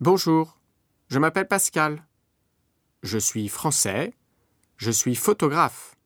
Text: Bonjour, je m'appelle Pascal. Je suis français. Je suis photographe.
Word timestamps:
Bonjour, 0.00 0.60
je 1.08 1.18
m'appelle 1.18 1.48
Pascal. 1.48 2.06
Je 3.02 3.18
suis 3.18 3.48
français. 3.48 4.14
Je 4.76 4.92
suis 4.92 5.16
photographe. 5.16 5.97